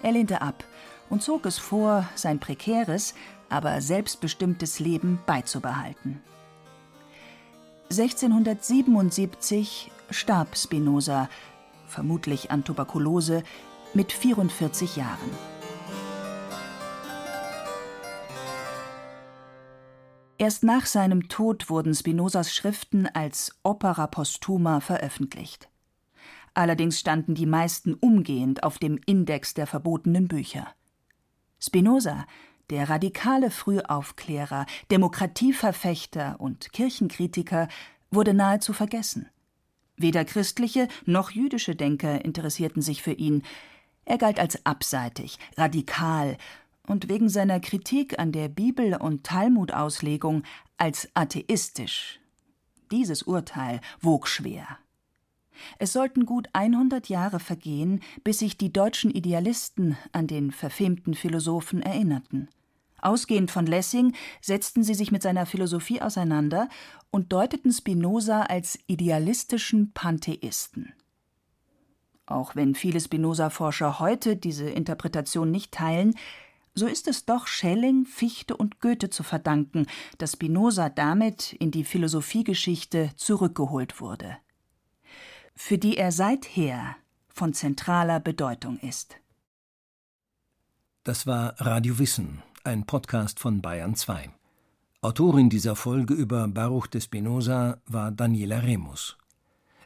Er 0.03 0.13
lehnte 0.13 0.41
ab 0.43 0.65
und 1.11 1.23
zog 1.23 1.45
es 1.47 1.59
vor, 1.59 2.09
sein 2.15 2.39
prekäres, 2.41 3.15
aber 3.49 3.81
selbstbestimmtes 3.81 4.79
Leben 4.79 5.19
beizubehalten. 5.27 6.23
1677 7.91 9.91
starb 10.11 10.57
Spinoza, 10.57 11.29
vermutlich 11.87 12.53
an 12.53 12.65
Tuberkulose, 12.65 13.43
mit 13.93 14.13
44 14.13 14.95
Jahren. 14.97 15.31
Erst 20.39 20.63
nach 20.63 20.87
seinem 20.87 21.29
Tod 21.29 21.69
wurden 21.69 21.95
Spinozas 21.95 22.55
Schriften 22.55 23.07
als 23.07 23.59
Opera 23.63 24.07
postuma 24.07 24.81
veröffentlicht. 24.81 25.69
Allerdings 26.55 26.99
standen 26.99 27.35
die 27.35 27.47
meisten 27.47 27.95
umgehend 27.95 28.63
auf 28.63 28.79
dem 28.79 28.99
Index 29.07 29.55
der 29.55 29.67
verbotenen 29.67 30.29
Bücher. 30.29 30.69
Spinoza, 31.59 32.27
der 32.71 32.89
radikale 32.89 33.51
Frühaufklärer, 33.51 34.67
Demokratieverfechter 34.91 36.41
und 36.41 36.73
Kirchenkritiker, 36.73 37.69
wurde 38.11 38.35
nahezu 38.35 38.73
vergessen. 38.73 39.29
Weder 39.97 40.25
christliche 40.25 40.89
noch 41.05 41.31
jüdische 41.31 41.77
Denker 41.77 42.25
interessierten 42.25 42.81
sich 42.81 43.03
für 43.03 43.13
ihn. 43.13 43.43
Er 44.05 44.19
galt 44.19 44.41
als 44.41 44.65
abseitig, 44.65 45.39
radikal 45.57 46.39
und 46.87 47.09
wegen 47.09 47.29
seiner 47.29 47.61
Kritik 47.61 48.19
an 48.19 48.33
der 48.33 48.49
Bibel- 48.49 48.97
und 48.97 49.25
Talmudauslegung 49.25 50.43
als 50.79 51.09
atheistisch. 51.15 52.19
Dieses 52.91 53.23
Urteil 53.23 53.81
wog 54.01 54.27
schwer. 54.27 54.79
Es 55.79 55.93
sollten 55.93 56.27
gut 56.27 56.49
100 56.53 57.09
Jahre 57.09 57.41
vergehen, 57.41 58.01
bis 58.25 58.39
sich 58.41 58.57
die 58.57 58.73
deutschen 58.73 59.11
Idealisten 59.11 59.97
an 60.13 60.27
den 60.27 60.51
verfemten 60.51 61.15
Philosophen 61.15 61.83
erinnerten. 61.83 62.49
Ausgehend 63.03 63.51
von 63.51 63.67
Lessing 63.67 64.15
setzten 64.41 64.83
sie 64.83 64.95
sich 64.95 65.11
mit 65.11 65.23
seiner 65.23 65.47
Philosophie 65.47 66.03
auseinander 66.03 66.69
und 67.11 67.33
deuteten 67.33 67.73
Spinoza 67.73 68.43
als 68.43 68.79
idealistischen 68.87 69.93
Pantheisten. 69.93 70.93
Auch 72.27 72.55
wenn 72.55 72.75
viele 72.75 73.01
Spinoza-Forscher 73.01 73.99
heute 73.99 74.37
diese 74.37 74.69
Interpretation 74.69 75.51
nicht 75.51 75.73
teilen, 75.73 76.15
so 76.75 76.87
ist 76.87 77.09
es 77.09 77.25
doch 77.25 77.49
Schelling, 77.49 78.07
Fichte 78.07 78.57
und 78.57 78.81
Goethe 78.81 79.11
zu 79.11 79.25
verdanken, 79.25 79.87
dass 80.19 80.33
Spinoza 80.33 80.89
damit 80.89 81.53
in 81.55 81.73
die 81.73 81.85
Philosophiegeschichte 81.85 83.11
zurückgeholt 83.17 84.01
wurde, 84.01 84.37
für 85.61 85.77
die 85.77 85.99
er 85.99 86.11
seither 86.11 86.97
von 87.29 87.53
zentraler 87.53 88.19
Bedeutung 88.19 88.79
ist. 88.79 89.21
Das 91.05 91.27
war 91.27 91.55
Radio 91.61 91.99
Wissen, 91.99 92.43
ein 92.65 92.87
Podcast 92.87 93.39
von 93.39 93.61
Bayern 93.61 93.95
2. 93.95 94.31
Autorin 95.03 95.51
dieser 95.51 95.77
Folge 95.77 96.15
über 96.15 96.49
Baruch 96.49 96.87
de 96.87 97.03
Spinoza 97.03 97.77
war 97.87 98.11
Daniela 98.11 98.61
Remus. 98.61 99.19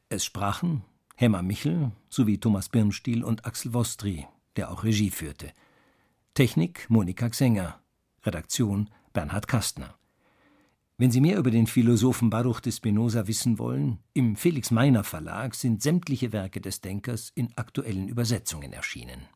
Es 0.09 0.25
sprachen 0.25 0.85
Hemmer 1.17 1.43
Michel 1.43 1.91
sowie 2.09 2.39
Thomas 2.39 2.69
Birnstiel 2.69 3.25
und 3.25 3.45
Axel 3.45 3.75
Wostri, 3.75 4.29
der 4.55 4.71
auch 4.71 4.85
Regie 4.85 5.11
führte. 5.11 5.53
Technik 6.35 6.89
Monika 6.89 7.29
Xenger. 7.29 7.81
Redaktion 8.23 8.91
Bernhard 9.13 9.49
Kastner. 9.49 9.99
Wenn 10.97 11.11
Sie 11.11 11.21
mehr 11.21 11.39
über 11.39 11.51
den 11.51 11.67
Philosophen 11.67 12.31
Baruch 12.31 12.61
de 12.61 12.73
Spinoza 12.73 13.27
wissen 13.27 13.59
wollen, 13.59 13.99
im 14.13 14.37
Felix 14.37 14.71
Meiner 14.71 15.03
Verlag 15.03 15.57
sind 15.57 15.83
sämtliche 15.83 16.33
Werke 16.33 16.61
des 16.61 16.81
Denkers 16.83 17.33
in 17.35 17.51
aktuellen 17.57 18.07
Übersetzungen 18.07 18.73
erschienen 18.73 19.27